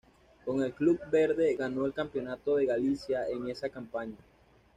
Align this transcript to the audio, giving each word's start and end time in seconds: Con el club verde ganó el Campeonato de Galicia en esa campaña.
Con 0.45 0.63
el 0.63 0.73
club 0.73 0.99
verde 1.11 1.55
ganó 1.55 1.85
el 1.85 1.93
Campeonato 1.93 2.55
de 2.55 2.65
Galicia 2.65 3.27
en 3.29 3.47
esa 3.49 3.69
campaña. 3.69 4.17